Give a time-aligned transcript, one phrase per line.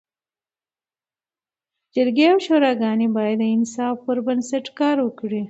[1.93, 5.39] جرګي او شوراګاني باید د انصاف پر بنسټ کار وکړي.